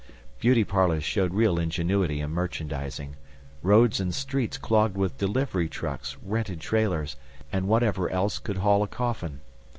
[0.39, 3.17] Beauty parlors showed real ingenuity in merchandising.
[3.61, 7.17] Roads and streets clogged with delivery trucks, rented trailers,
[7.53, 9.41] and whatever else could haul a coffin.